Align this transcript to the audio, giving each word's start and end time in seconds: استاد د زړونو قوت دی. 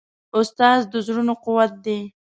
استاد 0.37 0.79
د 0.91 0.93
زړونو 1.05 1.33
قوت 1.43 1.71
دی. 1.85 1.99